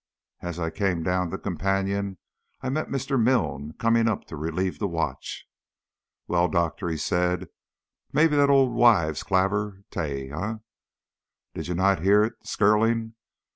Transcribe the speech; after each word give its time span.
As 0.41 0.57
I 0.59 0.71
came 0.71 1.03
down 1.03 1.29
the 1.29 1.37
companion 1.37 2.17
I 2.61 2.69
met 2.69 2.87
Mr. 2.87 3.21
Milne 3.21 3.73
coming 3.77 4.07
up 4.07 4.25
to 4.29 4.35
relieve 4.35 4.79
the 4.79 4.87
watch. 4.87 5.45
"Weel, 6.27 6.47
Doctor," 6.47 6.89
he 6.89 6.97
said, 6.97 7.49
"maybe 8.11 8.35
that's 8.35 8.49
auld 8.49 8.73
wives' 8.73 9.21
clavers 9.21 9.83
tae? 9.91 10.29
Did 11.53 11.67
ye 11.67 11.75
no 11.75 11.93
hear 11.97 12.23
it 12.23 12.33
skirling? 12.43 13.13